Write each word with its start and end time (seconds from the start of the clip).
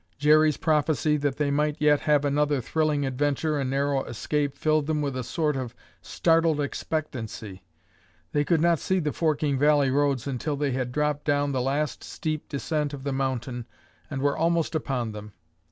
Jerry's 0.17 0.57
prophecy 0.57 1.15
that 1.17 1.37
they 1.37 1.51
might 1.51 1.75
yet 1.77 1.99
have 1.99 2.25
another 2.25 2.59
thrilling 2.59 3.05
adventure 3.05 3.59
and 3.59 3.69
narrow 3.69 4.03
escape 4.05 4.57
filled 4.57 4.87
them 4.87 4.99
with 4.99 5.15
a 5.15 5.23
sort 5.23 5.55
of 5.55 5.75
startled 6.01 6.59
expectancy. 6.59 7.61
They 8.31 8.43
could 8.43 8.61
not 8.61 8.79
see 8.79 8.97
the 8.97 9.13
forking 9.13 9.59
valley 9.59 9.91
roads 9.91 10.25
until 10.25 10.55
they 10.55 10.71
had 10.71 10.91
dropped 10.91 11.25
down 11.25 11.51
the 11.51 11.61
last 11.61 12.03
steep 12.03 12.49
descent 12.49 12.95
of 12.95 13.03
the 13.03 13.13
mountain 13.13 13.67
and 14.09 14.23
were 14.23 14.35
almost 14.35 14.73
upon 14.73 15.11
them. 15.11 15.33